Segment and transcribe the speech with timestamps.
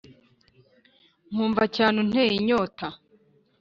[1.31, 2.87] nkumva cyane unteye inyota